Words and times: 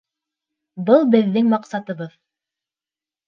Был 0.87 1.03
беҙҙең 1.15 1.51
маҡсатыбыҙ. 1.53 2.17